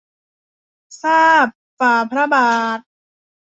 [1.01, 1.45] ทราบ
[1.79, 2.79] ฝ่าพระบาท